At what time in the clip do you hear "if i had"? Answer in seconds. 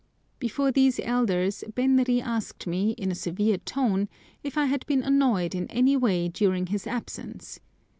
4.43-4.83